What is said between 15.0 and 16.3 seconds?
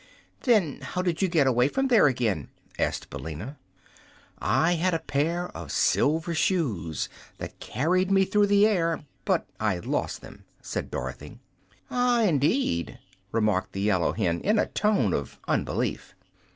of unbelief.